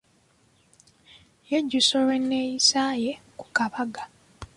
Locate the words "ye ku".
3.03-3.45